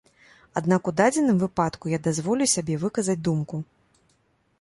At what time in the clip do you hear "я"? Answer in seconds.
1.91-1.99